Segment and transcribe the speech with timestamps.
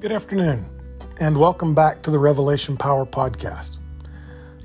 [0.00, 0.64] Good afternoon,
[1.20, 3.80] and welcome back to the Revelation Power Podcast.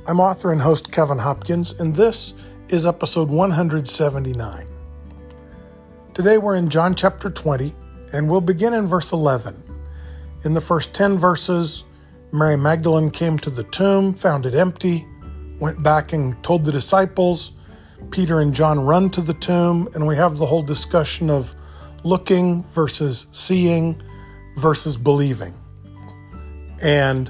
[0.07, 2.33] I'm author and host Kevin Hopkins, and this
[2.69, 4.65] is episode 179.
[6.13, 7.75] Today we're in John chapter 20,
[8.13, 9.61] and we'll begin in verse 11.
[10.45, 11.83] In the first 10 verses,
[12.31, 15.05] Mary Magdalene came to the tomb, found it empty,
[15.59, 17.51] went back and told the disciples.
[18.09, 21.53] Peter and John run to the tomb, and we have the whole discussion of
[22.05, 24.01] looking versus seeing
[24.57, 25.53] versus believing,
[26.81, 27.29] and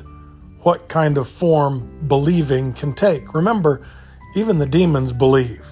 [0.59, 3.33] what kind of form believing can take.
[3.33, 3.85] Remember,
[4.35, 5.65] even the demons believe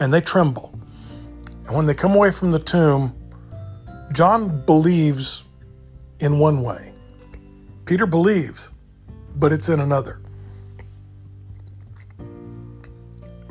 [0.00, 0.74] and they tremble.
[1.66, 3.14] And when they come away from the tomb,
[4.12, 5.44] John believes
[6.18, 6.92] in one way.
[7.84, 8.70] Peter believes,
[9.36, 10.20] but it's in another.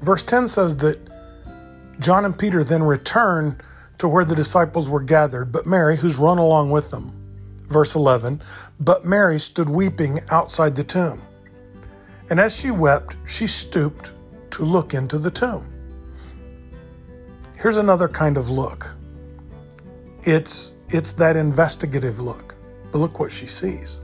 [0.01, 0.99] Verse 10 says that
[1.99, 3.61] John and Peter then return
[3.99, 7.13] to where the disciples were gathered, but Mary, who's run along with them,
[7.69, 8.41] verse 11,
[8.79, 11.21] but Mary stood weeping outside the tomb.
[12.29, 14.13] And as she wept, she stooped
[14.51, 15.67] to look into the tomb.
[17.57, 18.91] Here's another kind of look.
[20.23, 22.55] It's it's that investigative look.
[22.91, 23.99] But look what she sees.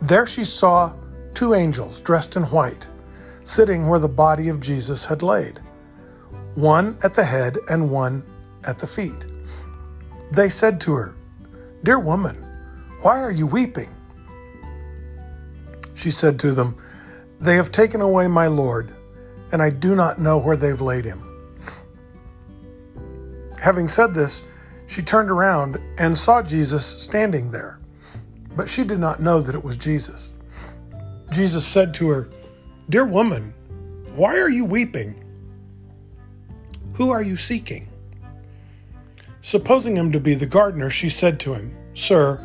[0.00, 0.94] There she saw
[1.34, 2.88] two angels dressed in white,
[3.44, 5.60] sitting where the body of Jesus had laid,
[6.54, 8.24] one at the head and one
[8.64, 9.26] at the feet.
[10.32, 11.14] They said to her,
[11.84, 12.36] Dear woman,
[13.00, 13.92] why are you weeping?
[15.94, 16.80] She said to them,
[17.40, 18.94] They have taken away my Lord,
[19.50, 21.20] and I do not know where they've laid him.
[23.60, 24.44] Having said this,
[24.86, 27.80] she turned around and saw Jesus standing there,
[28.56, 30.32] but she did not know that it was Jesus.
[31.32, 32.28] Jesus said to her,
[32.90, 33.54] Dear woman,
[34.14, 35.24] why are you weeping?
[36.94, 37.88] Who are you seeking?
[39.42, 42.40] Supposing him to be the gardener, she said to him, Sir,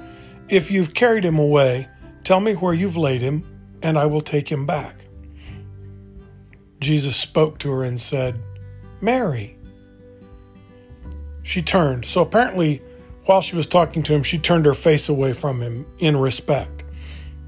[0.50, 1.88] if you've carried him away,
[2.24, 3.44] tell me where you've laid him,
[3.84, 5.06] and I will take him back.
[6.80, 8.40] Jesus spoke to her and said,
[9.00, 9.58] Mary.
[11.44, 12.06] She turned.
[12.06, 12.82] So apparently,
[13.26, 16.84] while she was talking to him, she turned her face away from him in respect.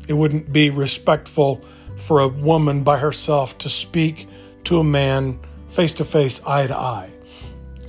[0.08, 1.62] It wouldn't be respectful
[1.98, 4.28] for a woman by herself to speak
[4.66, 5.40] to a man
[5.70, 7.10] face to face, eye to eye.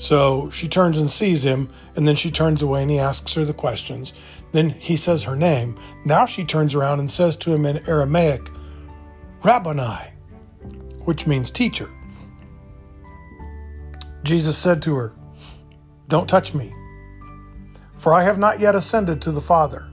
[0.00, 3.44] So she turns and sees him, and then she turns away and he asks her
[3.44, 4.14] the questions.
[4.50, 5.78] Then he says her name.
[6.06, 8.48] Now she turns around and says to him in Aramaic,
[9.44, 10.14] Rabboni,
[11.04, 11.90] which means teacher.
[14.22, 15.12] Jesus said to her,
[16.08, 16.72] Don't touch me,
[17.98, 19.86] for I have not yet ascended to the Father.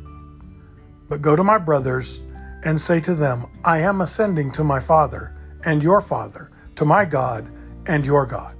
[1.09, 2.21] But go to my brothers
[2.63, 5.35] and say to them, I am ascending to my Father
[5.65, 7.51] and your Father, to my God
[7.87, 8.56] and your God.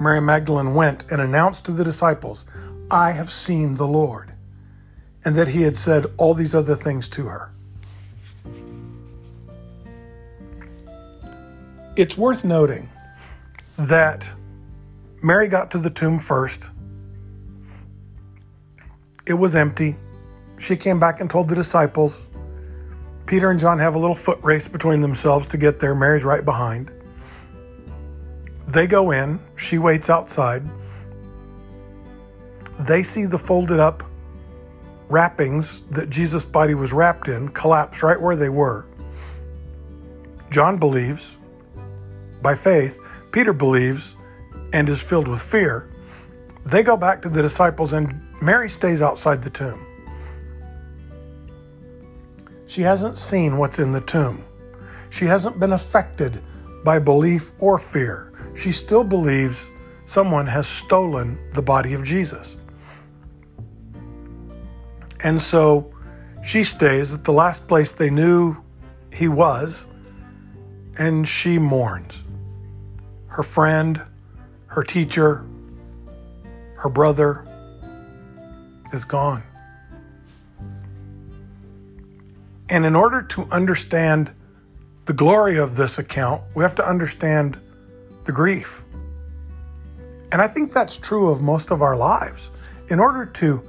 [0.00, 2.44] Mary Magdalene went and announced to the disciples,
[2.90, 4.32] I have seen the Lord,
[5.24, 7.50] and that he had said all these other things to her.
[11.96, 12.88] It's worth noting
[13.76, 14.24] that
[15.20, 16.62] Mary got to the tomb first.
[19.26, 19.96] It was empty.
[20.58, 22.20] She came back and told the disciples.
[23.26, 25.94] Peter and John have a little foot race between themselves to get there.
[25.94, 26.90] Mary's right behind.
[28.68, 30.62] They go in, she waits outside.
[32.78, 34.04] They see the folded up
[35.08, 38.84] wrappings that Jesus' body was wrapped in collapse right where they were.
[40.50, 41.34] John believes
[42.42, 43.00] by faith,
[43.32, 44.14] Peter believes
[44.74, 45.88] and is filled with fear.
[46.66, 49.84] They go back to the disciples, and Mary stays outside the tomb.
[52.66, 54.44] She hasn't seen what's in the tomb.
[55.08, 56.42] She hasn't been affected
[56.84, 58.27] by belief or fear
[58.58, 59.66] she still believes
[60.06, 62.56] someone has stolen the body of Jesus.
[65.20, 65.92] And so
[66.44, 68.56] she stays at the last place they knew
[69.12, 69.84] he was,
[70.98, 72.22] and she mourns.
[73.28, 74.00] Her friend,
[74.66, 75.44] her teacher,
[76.76, 77.44] her brother
[78.92, 79.42] is gone.
[82.70, 84.30] And in order to understand
[85.06, 87.58] the glory of this account, we have to understand
[88.28, 88.82] the grief.
[90.30, 92.50] And I think that's true of most of our lives.
[92.90, 93.62] In order to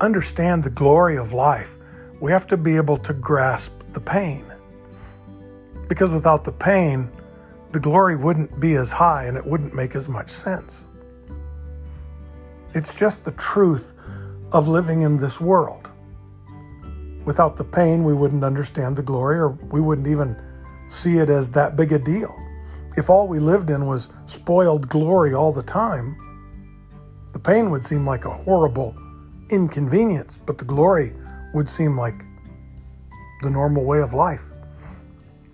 [0.00, 1.74] understand the glory of life,
[2.18, 4.46] we have to be able to grasp the pain.
[5.86, 7.10] Because without the pain,
[7.72, 10.86] the glory wouldn't be as high and it wouldn't make as much sense.
[12.74, 13.92] It's just the truth
[14.52, 15.90] of living in this world.
[17.26, 20.40] Without the pain, we wouldn't understand the glory or we wouldn't even
[20.88, 22.34] see it as that big a deal.
[22.96, 26.16] If all we lived in was spoiled glory all the time,
[27.32, 28.96] the pain would seem like a horrible
[29.50, 31.12] inconvenience, but the glory
[31.54, 32.24] would seem like
[33.42, 34.44] the normal way of life.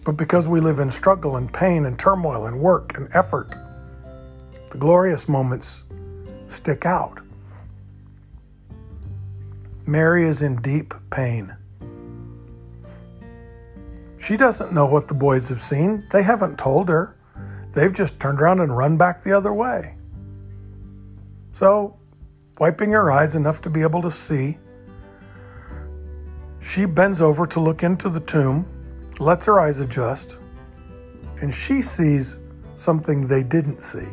[0.04, 3.54] But because we live in struggle and pain and turmoil and work and effort,
[4.70, 5.84] the glorious moments
[6.48, 7.20] stick out.
[9.84, 11.54] Mary is in deep pain.
[14.18, 16.06] She doesn't know what the boys have seen.
[16.10, 17.15] They haven't told her.
[17.76, 19.96] They've just turned around and run back the other way.
[21.52, 21.98] So,
[22.58, 24.56] wiping her eyes enough to be able to see,
[26.58, 28.66] she bends over to look into the tomb,
[29.20, 30.38] lets her eyes adjust,
[31.42, 32.38] and she sees
[32.76, 34.08] something they didn't see.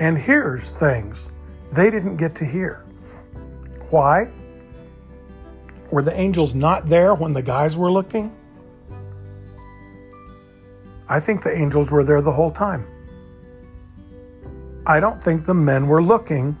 [0.00, 1.30] And hears things
[1.70, 2.84] they didn't get to hear.
[3.90, 4.28] Why?
[5.92, 8.32] Were the angels not there when the guys were looking?
[11.08, 12.86] I think the angels were there the whole time.
[14.86, 16.58] I don't think the men were looking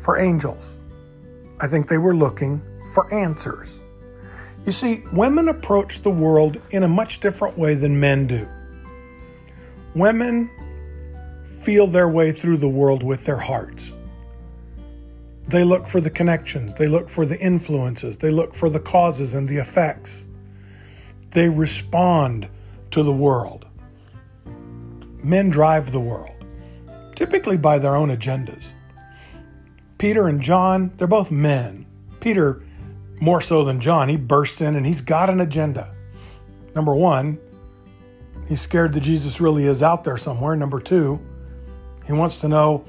[0.00, 0.76] for angels.
[1.60, 2.60] I think they were looking
[2.94, 3.80] for answers.
[4.66, 8.48] You see, women approach the world in a much different way than men do.
[9.94, 10.50] Women
[11.60, 13.92] feel their way through the world with their hearts.
[15.44, 19.34] They look for the connections, they look for the influences, they look for the causes
[19.34, 20.26] and the effects.
[21.30, 22.48] They respond
[22.92, 23.66] to the world.
[25.22, 26.32] Men drive the world,
[27.14, 28.72] typically by their own agendas.
[29.98, 31.86] Peter and John, they're both men.
[32.20, 32.62] Peter,
[33.20, 35.94] more so than John, he bursts in and he's got an agenda.
[36.74, 37.38] Number one,
[38.48, 40.56] he's scared that Jesus really is out there somewhere.
[40.56, 41.20] Number two,
[42.06, 42.84] he wants to know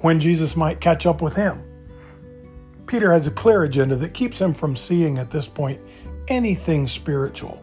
[0.00, 1.62] when Jesus might catch up with him.
[2.86, 5.80] Peter has a clear agenda that keeps him from seeing at this point
[6.28, 7.61] anything spiritual.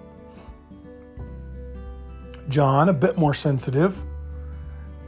[2.50, 4.01] John, a bit more sensitive,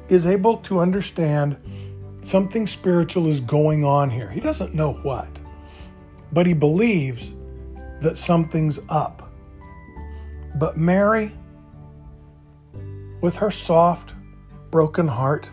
[0.07, 1.57] is able to understand
[2.21, 4.29] something spiritual is going on here.
[4.29, 5.41] He doesn't know what,
[6.31, 7.33] but he believes
[8.01, 9.31] that something's up.
[10.55, 11.31] But Mary,
[13.21, 14.13] with her soft,
[14.69, 15.49] broken heart,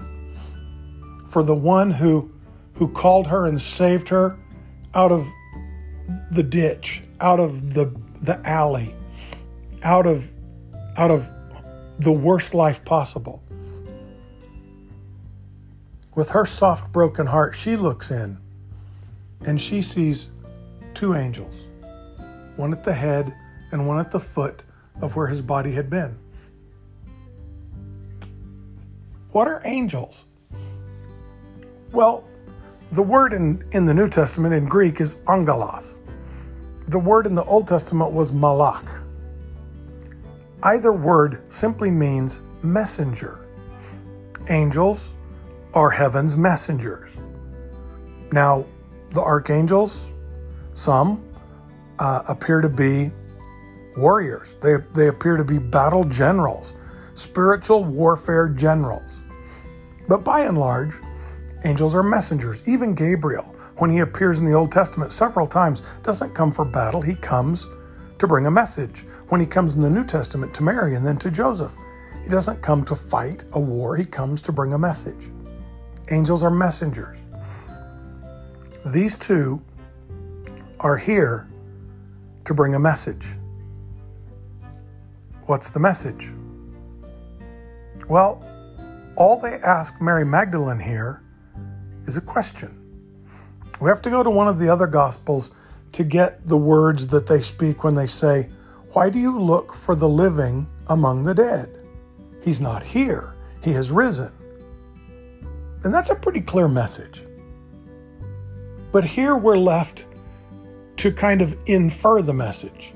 [1.26, 2.31] for the one who,
[2.75, 4.38] who called her and saved her
[4.94, 5.26] out of
[6.31, 8.94] the ditch, out of the the alley,
[9.82, 10.29] out of
[10.96, 11.31] out of
[11.99, 13.43] the worst life possible.
[16.15, 18.39] With her soft broken heart, she looks in
[19.45, 20.29] and she sees
[20.95, 21.67] two angels,
[22.56, 23.35] one at the head
[23.73, 24.65] and one at the foot
[25.00, 26.19] of where his body had been.
[29.31, 30.25] What are angels?
[31.93, 32.25] Well,
[32.93, 35.99] the word in, in the New Testament in Greek is angelos.
[36.89, 39.03] The word in the Old Testament was malach.
[40.62, 43.46] Either word simply means messenger.
[44.49, 45.10] Angels
[45.75, 47.20] are heaven's messengers.
[48.32, 48.64] Now,
[49.10, 50.10] the archangels,
[50.75, 51.25] some
[51.99, 53.10] uh, appear to be
[53.96, 56.75] warriors, they, they appear to be battle generals,
[57.14, 59.22] spiritual warfare generals.
[60.08, 60.94] But by and large,
[61.64, 62.66] Angels are messengers.
[62.69, 63.43] Even Gabriel,
[63.76, 67.69] when he appears in the Old Testament several times, doesn't come for battle, he comes
[68.19, 69.04] to bring a message.
[69.28, 71.75] When he comes in the New Testament to Mary and then to Joseph,
[72.22, 75.30] he doesn't come to fight a war, he comes to bring a message.
[76.10, 77.18] Angels are messengers.
[78.87, 79.62] These two
[80.80, 81.47] are here
[82.44, 83.26] to bring a message.
[85.44, 86.30] What's the message?
[88.08, 88.42] Well,
[89.16, 91.23] all they ask Mary Magdalene here
[92.06, 92.75] is a question.
[93.80, 95.50] We have to go to one of the other Gospels
[95.92, 98.49] to get the words that they speak when they say,
[98.92, 101.85] Why do you look for the living among the dead?
[102.42, 104.33] He's not here, he has risen.
[105.85, 107.23] And that's a pretty clear message.
[108.90, 110.07] But here we're left
[110.97, 112.92] to kind of infer the message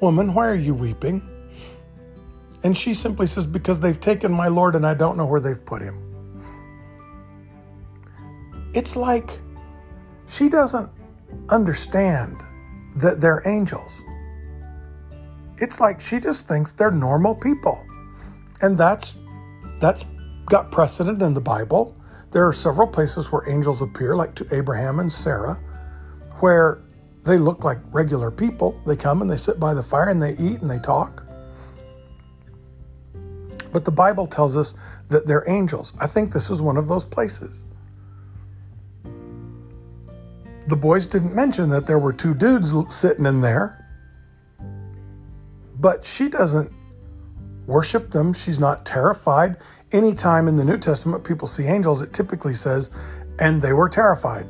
[0.00, 1.22] Woman, why are you weeping?
[2.62, 5.64] And she simply says, Because they've taken my Lord and I don't know where they've
[5.64, 5.96] put him.
[8.74, 9.40] It's like
[10.28, 10.90] she doesn't
[11.48, 12.36] understand
[12.96, 14.02] that they're angels.
[15.58, 17.84] It's like she just thinks they're normal people.
[18.60, 19.16] And that's
[19.80, 20.04] that's
[20.46, 21.96] got precedent in the Bible.
[22.30, 25.60] There are several places where angels appear like to Abraham and Sarah
[26.40, 26.82] where
[27.24, 28.80] they look like regular people.
[28.86, 31.24] They come and they sit by the fire and they eat and they talk.
[33.72, 34.74] But the Bible tells us
[35.08, 35.94] that they're angels.
[36.00, 37.64] I think this is one of those places
[40.66, 43.83] the boys didn't mention that there were two dudes sitting in there.
[45.84, 46.72] But she doesn't
[47.66, 48.32] worship them.
[48.32, 49.58] She's not terrified.
[49.92, 52.88] Anytime in the New Testament people see angels, it typically says,
[53.38, 54.46] and they were terrified.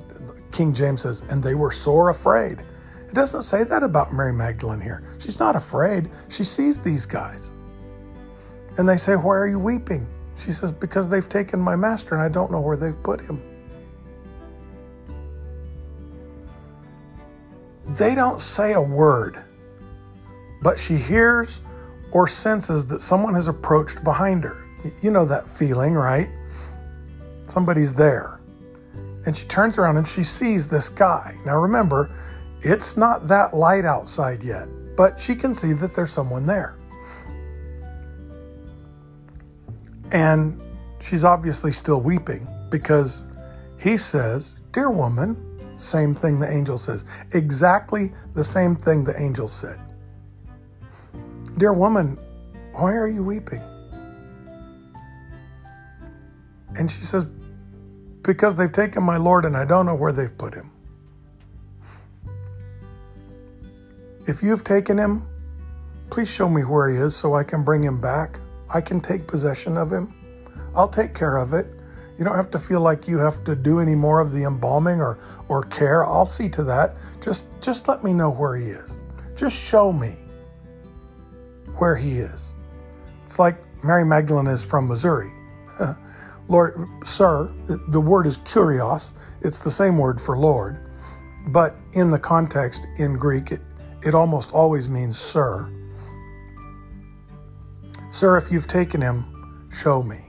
[0.53, 2.61] King James says, and they were sore afraid.
[3.09, 5.03] It doesn't say that about Mary Magdalene here.
[5.19, 6.09] She's not afraid.
[6.29, 7.51] She sees these guys.
[8.79, 10.07] And they say, Why are you weeping?
[10.37, 13.43] She says, Because they've taken my master and I don't know where they've put him.
[17.87, 19.43] They don't say a word,
[20.65, 21.61] but she hears
[22.11, 24.65] or senses that someone has approached behind her.
[25.03, 26.31] You know that feeling, right?
[27.49, 28.41] Somebody's there.
[29.27, 31.37] And she turns around and she sees this guy.
[31.45, 32.11] Now remember,
[32.63, 34.67] it's not that light outside yet,
[34.97, 36.79] but she can see that there's someone there.
[40.13, 40.59] And
[41.01, 43.27] she's obviously still weeping because
[43.79, 45.37] he says, Dear woman,
[45.77, 49.79] same thing the angel says, exactly the same thing the angel said.
[51.57, 52.19] Dear woman,
[52.73, 53.63] why are you weeping?
[56.77, 57.25] And she says,
[58.23, 60.73] Because they've taken my Lord and I don't know where they've put him.
[64.27, 65.29] If you've taken him,
[66.11, 68.41] please show me where he is so I can bring him back.
[68.73, 70.13] I can take possession of him.
[70.75, 71.67] I'll take care of it.
[72.19, 75.01] You don't have to feel like you have to do any more of the embalming
[75.01, 76.05] or, or care.
[76.05, 76.97] I'll see to that.
[77.21, 78.99] Just just let me know where he is.
[79.37, 80.17] Just show me
[81.77, 82.55] where he is.
[83.25, 85.31] It's like Mary Magdalene is from Missouri.
[86.49, 87.53] Lord, sir,
[87.89, 89.13] the word is kurios.
[89.41, 90.91] It's the same word for Lord,
[91.49, 93.61] but in the context in Greek, it,
[94.03, 95.71] it almost always means sir.
[98.11, 100.21] Sir, if you've taken him, show me.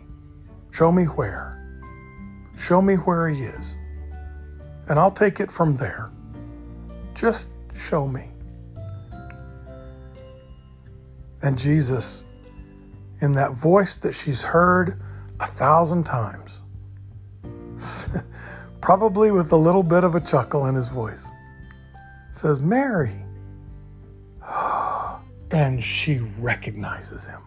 [0.71, 1.55] Show me where.
[2.57, 3.75] Show me where he is.
[4.89, 6.11] And I'll take it from there.
[7.13, 8.34] Just show me.
[11.45, 12.25] And Jesus,
[13.21, 14.99] in that voice that she's heard
[15.39, 16.63] a thousand times,
[18.81, 21.27] probably with a little bit of a chuckle in his voice,
[22.31, 23.23] says, Mary.
[25.51, 27.41] And she recognizes him.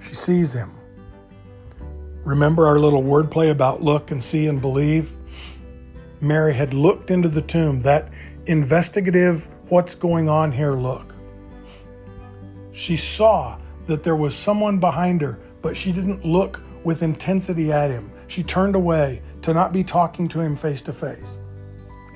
[0.00, 0.72] She sees him.
[2.24, 5.12] Remember our little wordplay about look and see and believe?
[6.20, 8.08] Mary had looked into the tomb, that
[8.46, 11.11] investigative, what's going on here look.
[12.72, 17.90] She saw that there was someone behind her, but she didn't look with intensity at
[17.90, 18.10] him.
[18.28, 21.38] She turned away to not be talking to him face to face.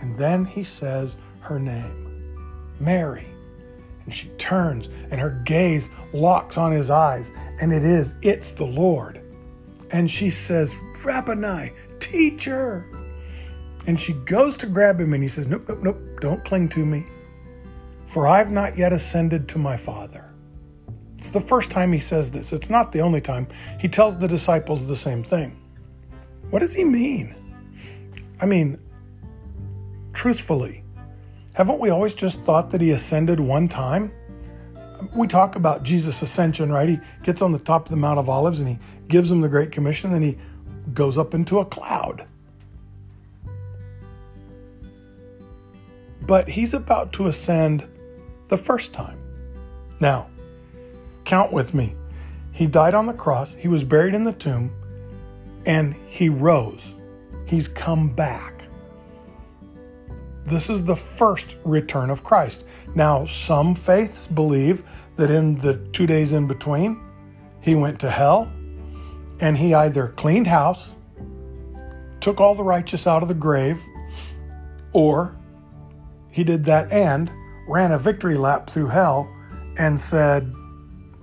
[0.00, 2.36] And then he says her name,
[2.80, 3.26] Mary.
[4.04, 8.66] And she turns and her gaze locks on his eyes, and it is, it's the
[8.66, 9.20] Lord.
[9.90, 12.86] And she says, Rabboni, teacher.
[13.86, 16.84] And she goes to grab him, and he says, Nope, nope, nope, don't cling to
[16.84, 17.06] me,
[18.08, 20.25] for I've not yet ascended to my Father.
[21.18, 22.52] It's the first time he says this.
[22.52, 23.48] It's not the only time.
[23.80, 25.56] He tells the disciples the same thing.
[26.50, 27.34] What does he mean?
[28.40, 28.78] I mean,
[30.12, 30.84] truthfully,
[31.54, 34.12] haven't we always just thought that he ascended one time?
[35.14, 36.88] We talk about Jesus' ascension, right?
[36.88, 39.48] He gets on the top of the Mount of Olives and he gives them the
[39.48, 40.38] Great Commission and he
[40.92, 42.26] goes up into a cloud.
[46.22, 47.86] But he's about to ascend
[48.48, 49.18] the first time.
[50.00, 50.28] Now,
[51.26, 51.94] count with me.
[52.52, 54.70] He died on the cross, he was buried in the tomb,
[55.66, 56.94] and he rose.
[57.44, 58.62] He's come back.
[60.46, 62.64] This is the first return of Christ.
[62.94, 64.84] Now, some faiths believe
[65.16, 67.02] that in the two days in between,
[67.60, 68.50] he went to hell
[69.40, 70.94] and he either cleaned house,
[72.20, 73.78] took all the righteous out of the grave,
[74.92, 75.36] or
[76.30, 77.30] he did that and
[77.68, 79.28] ran a victory lap through hell
[79.78, 80.50] and said,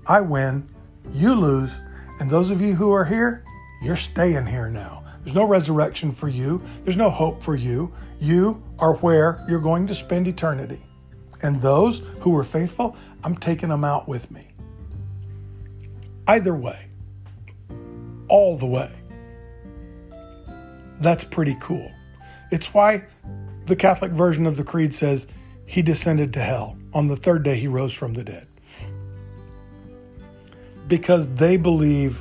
[0.06, 0.68] I win,
[1.14, 1.74] you lose,
[2.20, 3.44] and those of you who are here,
[3.82, 5.04] you're staying here now.
[5.24, 6.62] There's no resurrection for you.
[6.84, 7.94] There's no hope for you.
[8.20, 10.82] You are where you're going to spend eternity.
[11.42, 14.50] And those who were faithful, I'm taking them out with me.
[16.28, 16.88] Either way,
[18.28, 18.92] all the way.
[21.00, 21.92] That's pretty cool.
[22.52, 23.06] It's why
[23.66, 25.28] the Catholic version of the Creed says
[25.66, 26.78] he descended to hell.
[26.94, 28.48] On the third day, he rose from the dead.
[30.88, 32.20] Because they believe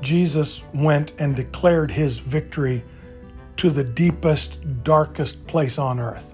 [0.00, 2.84] Jesus went and declared his victory
[3.58, 6.32] to the deepest, darkest place on earth.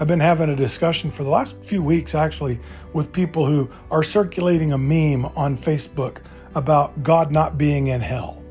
[0.00, 2.58] I've been having a discussion for the last few weeks, actually,
[2.92, 6.18] with people who are circulating a meme on Facebook
[6.54, 8.42] about God not being in hell.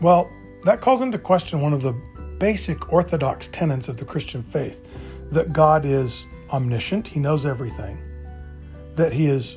[0.00, 0.30] Well,
[0.64, 1.92] that calls into question one of the
[2.38, 4.84] basic orthodox tenets of the Christian faith
[5.30, 7.98] that God is omniscient, He knows everything,
[8.96, 9.56] that He is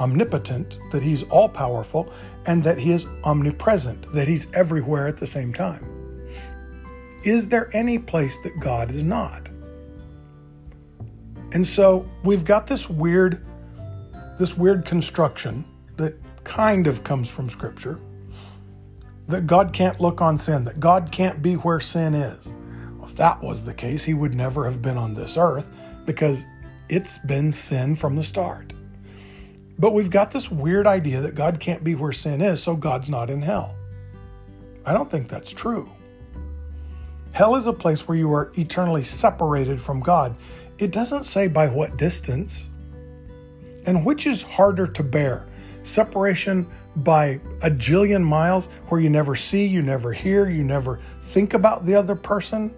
[0.00, 2.12] omnipotent, that he's all powerful,
[2.46, 5.86] and that he is omnipresent, that he's everywhere at the same time.
[7.22, 9.48] Is there any place that God is not?
[11.52, 13.46] And so we've got this weird
[14.38, 15.62] this weird construction
[15.98, 17.98] that kind of comes from scripture
[19.28, 22.46] that God can't look on sin, that God can't be where sin is.
[22.96, 25.68] Well, if that was the case, he would never have been on this earth
[26.06, 26.46] because
[26.90, 28.72] it's been sin from the start.
[29.78, 33.08] But we've got this weird idea that God can't be where sin is, so God's
[33.08, 33.76] not in hell.
[34.84, 35.88] I don't think that's true.
[37.32, 40.34] Hell is a place where you are eternally separated from God.
[40.78, 42.68] It doesn't say by what distance.
[43.86, 45.46] And which is harder to bear?
[45.84, 46.66] Separation
[46.96, 51.86] by a jillion miles where you never see, you never hear, you never think about
[51.86, 52.74] the other person?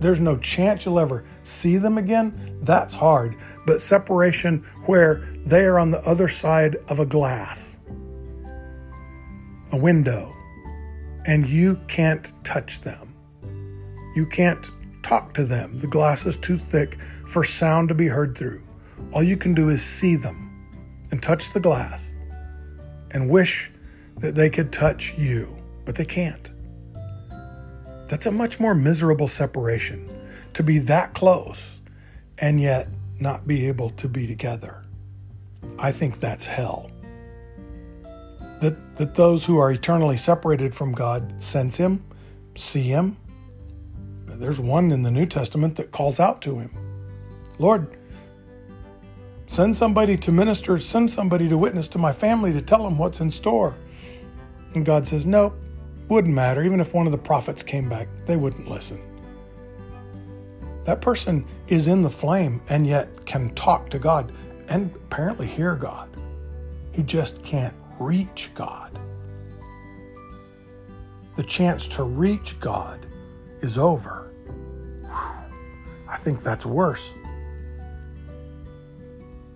[0.00, 2.58] There's no chance you'll ever see them again?
[2.62, 3.36] That's hard.
[3.66, 7.78] But separation where they are on the other side of a glass,
[9.72, 10.32] a window,
[11.26, 13.14] and you can't touch them.
[14.14, 14.70] You can't
[15.02, 15.78] talk to them.
[15.78, 18.62] The glass is too thick for sound to be heard through.
[19.12, 20.48] All you can do is see them
[21.10, 22.14] and touch the glass
[23.10, 23.70] and wish
[24.18, 26.50] that they could touch you, but they can't.
[28.08, 30.08] That's a much more miserable separation
[30.54, 31.78] to be that close
[32.38, 32.88] and yet
[33.20, 34.84] not be able to be together.
[35.78, 36.90] I think that's hell.
[38.60, 42.04] That, that those who are eternally separated from God sense Him,
[42.56, 43.16] see Him.
[44.26, 46.70] There's one in the New Testament that calls out to Him
[47.58, 47.96] Lord,
[49.48, 53.20] send somebody to minister, send somebody to witness to my family to tell them what's
[53.20, 53.74] in store.
[54.74, 55.58] And God says, Nope,
[56.08, 56.62] wouldn't matter.
[56.62, 59.00] Even if one of the prophets came back, they wouldn't listen.
[60.84, 64.32] That person is in the flame and yet can talk to God
[64.68, 66.08] and apparently hear God.
[66.92, 68.98] He just can't reach God.
[71.36, 73.06] The chance to reach God
[73.60, 74.32] is over.
[76.08, 77.12] I think that's worse.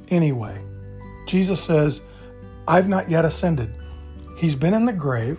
[0.09, 0.61] Anyway,
[1.27, 2.03] Jesus says,
[2.69, 3.75] I've not yet ascended.
[4.37, 5.39] He's been in the grave,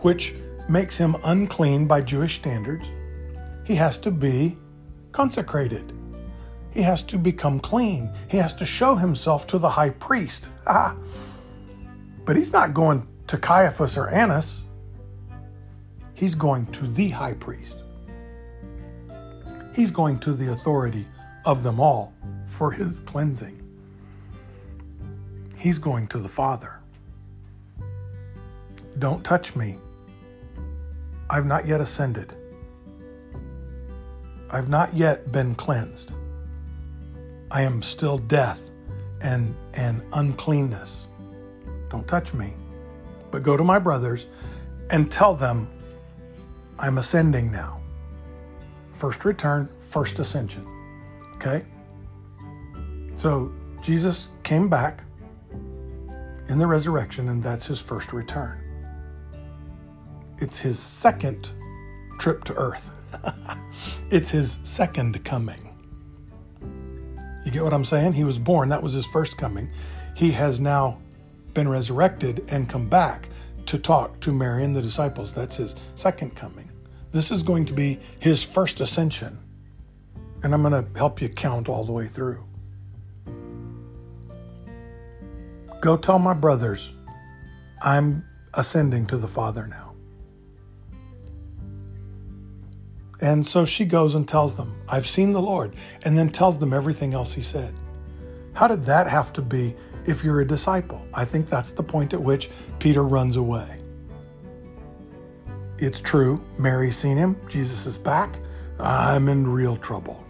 [0.00, 0.36] which
[0.68, 2.86] makes him unclean by Jewish standards.
[3.64, 4.56] He has to be
[5.12, 5.92] consecrated.
[6.70, 8.10] He has to become clean.
[8.28, 10.50] He has to show himself to the high priest.
[10.66, 10.96] Ah.
[12.26, 14.66] But he's not going to Caiaphas or Annas.
[16.14, 17.76] He's going to the high priest.
[19.76, 21.04] He's going to the authority
[21.44, 22.14] of them all
[22.46, 23.60] for his cleansing.
[25.58, 26.78] He's going to the Father.
[28.98, 29.76] Don't touch me.
[31.34, 32.32] I've not yet ascended.
[34.52, 36.12] I've not yet been cleansed.
[37.50, 38.70] I am still death
[39.20, 41.08] and, and uncleanness.
[41.90, 42.54] Don't touch me.
[43.32, 44.26] But go to my brothers
[44.90, 45.68] and tell them
[46.78, 47.80] I'm ascending now.
[48.92, 50.64] First return, first ascension.
[51.34, 51.64] Okay?
[53.16, 55.02] So Jesus came back
[56.48, 58.63] in the resurrection, and that's his first return.
[60.38, 61.50] It's his second
[62.18, 62.90] trip to earth.
[64.10, 65.70] it's his second coming.
[67.44, 68.14] You get what I'm saying?
[68.14, 69.70] He was born, that was his first coming.
[70.14, 70.98] He has now
[71.52, 73.28] been resurrected and come back
[73.66, 75.32] to talk to Mary and the disciples.
[75.32, 76.70] That's his second coming.
[77.12, 79.38] This is going to be his first ascension.
[80.42, 82.44] And I'm going to help you count all the way through.
[85.80, 86.92] Go tell my brothers
[87.82, 89.83] I'm ascending to the Father now.
[93.20, 96.72] And so she goes and tells them, I've seen the Lord, and then tells them
[96.72, 97.74] everything else he said.
[98.54, 99.74] How did that have to be
[100.06, 101.00] if you're a disciple?
[101.14, 103.80] I think that's the point at which Peter runs away.
[105.78, 108.38] It's true, Mary's seen him, Jesus is back.
[108.78, 110.22] I'm in real trouble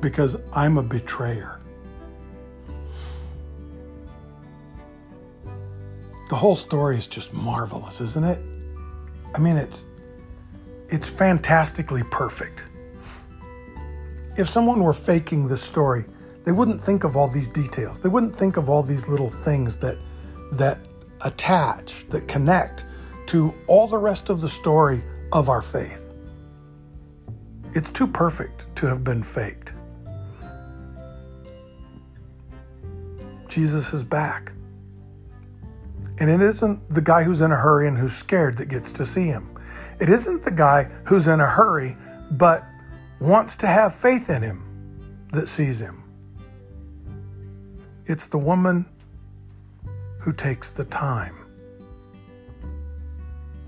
[0.00, 1.60] because I'm a betrayer.
[6.28, 8.40] The whole story is just marvelous, isn't it?
[9.34, 9.84] I mean, it's
[10.92, 12.62] it's fantastically perfect.
[14.36, 16.04] If someone were faking this story,
[16.44, 17.98] they wouldn't think of all these details.
[17.98, 19.96] They wouldn't think of all these little things that
[20.52, 20.80] that
[21.22, 22.84] attach, that connect
[23.26, 25.02] to all the rest of the story
[25.32, 26.12] of our faith.
[27.74, 29.72] It's too perfect to have been faked.
[33.48, 34.52] Jesus is back.
[36.18, 39.06] And it isn't the guy who's in a hurry and who's scared that gets to
[39.06, 39.51] see him.
[40.02, 41.96] It isn't the guy who's in a hurry
[42.32, 42.64] but
[43.20, 46.02] wants to have faith in him that sees him.
[48.06, 48.84] It's the woman
[50.18, 51.36] who takes the time,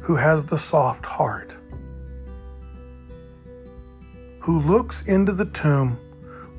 [0.00, 1.54] who has the soft heart,
[4.40, 6.00] who looks into the tomb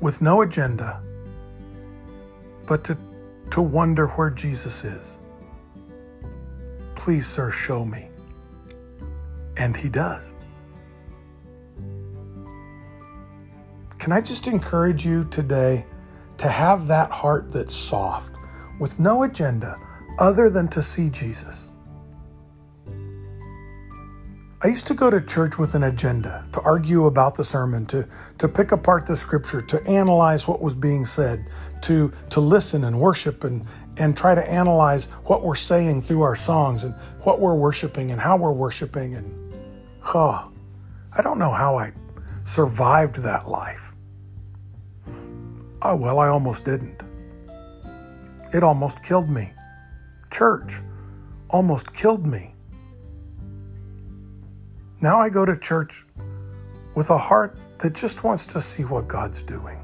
[0.00, 1.02] with no agenda,
[2.66, 2.96] but to,
[3.50, 5.18] to wonder where Jesus is.
[6.94, 8.08] Please, sir, show me.
[9.56, 10.32] And he does.
[13.98, 15.84] Can I just encourage you today
[16.38, 18.30] to have that heart that's soft,
[18.78, 19.80] with no agenda
[20.18, 21.70] other than to see Jesus?
[24.62, 28.08] I used to go to church with an agenda to argue about the sermon, to,
[28.38, 31.46] to pick apart the scripture, to analyze what was being said,
[31.82, 33.66] to, to listen and worship and,
[33.96, 38.20] and try to analyze what we're saying through our songs and what we're worshiping and
[38.20, 39.14] how we're worshiping.
[39.14, 39.45] And,
[40.14, 40.52] oh,
[41.16, 41.92] I don't know how I
[42.44, 43.92] survived that life.
[45.82, 47.02] Oh, well, I almost didn't.
[48.52, 49.52] It almost killed me.
[50.30, 50.72] Church
[51.50, 52.54] almost killed me.
[55.00, 56.06] Now I go to church
[56.94, 59.78] with a heart that just wants to see what God's doing.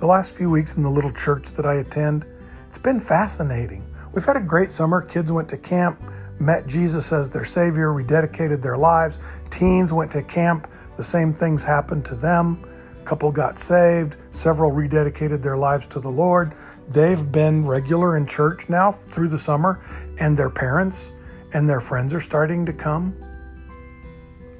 [0.00, 2.24] The last few weeks in the little church that I attend,
[2.68, 3.84] it's been fascinating.
[4.12, 5.02] We've had a great summer.
[5.02, 6.02] Kids went to camp,
[6.40, 9.18] met Jesus as their Savior, rededicated their lives.
[9.50, 12.64] Teens went to camp, the same things happened to them
[13.00, 16.52] A couple got saved, several rededicated their lives to the Lord.
[16.88, 19.80] They've been regular in church now through the summer,
[20.18, 21.12] and their parents
[21.52, 23.14] and their friends are starting to come.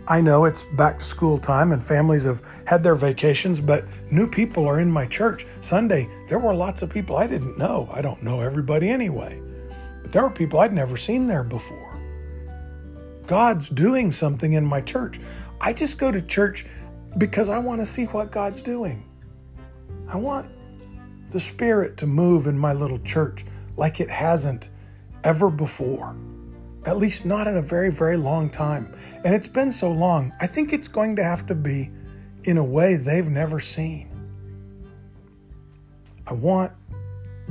[0.08, 4.28] I know it's back to school time and families have had their vacations, but new
[4.28, 5.46] people are in my church.
[5.60, 7.88] Sunday, there were lots of people I didn't know.
[7.92, 9.40] I don't know everybody anyway,
[10.10, 11.96] but there were people I'd never seen there before.
[13.28, 15.20] God's doing something in my church.
[15.60, 16.66] I just go to church
[17.16, 19.04] because I want to see what God's doing.
[20.08, 20.48] I want
[21.30, 23.44] the Spirit to move in my little church
[23.76, 24.70] like it hasn't
[25.22, 26.16] ever before,
[26.86, 28.92] at least not in a very, very long time.
[29.24, 31.92] And it's been so long, I think it's going to have to be
[32.42, 34.08] in a way they've never seen.
[36.26, 36.72] I want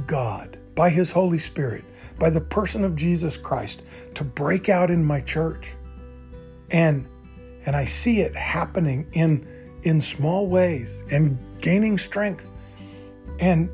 [0.08, 1.86] God, by His Holy Spirit,
[2.20, 3.82] by the person of Jesus Christ,
[4.16, 5.74] to break out in my church
[6.72, 7.08] and
[7.66, 9.48] and I see it happening in
[9.84, 12.48] in small ways and gaining strength.
[13.40, 13.70] And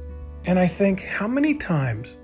[0.45, 2.15] and I think how many times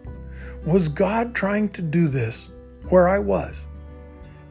[0.65, 2.49] was God trying to do this
[2.89, 3.65] where I was?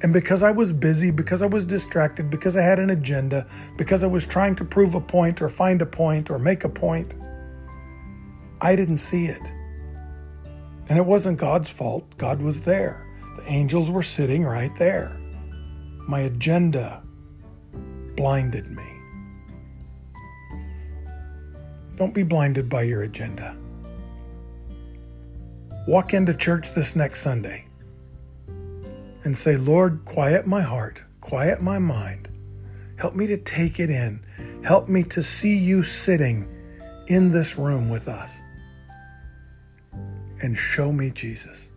[0.02, 4.02] And because I was busy, because I was distracted, because I had an agenda, because
[4.02, 7.14] I was trying to prove a point or find a point or make a point,
[8.62, 9.52] I didn't see it.
[10.90, 12.18] And it wasn't God's fault.
[12.18, 13.06] God was there.
[13.36, 15.16] The angels were sitting right there.
[16.08, 17.00] My agenda
[18.16, 18.82] blinded me.
[21.94, 23.56] Don't be blinded by your agenda.
[25.86, 27.66] Walk into church this next Sunday
[29.22, 32.28] and say, Lord, quiet my heart, quiet my mind.
[32.96, 34.24] Help me to take it in.
[34.64, 36.48] Help me to see you sitting
[37.06, 38.32] in this room with us.
[40.42, 41.69] And show me Jesus.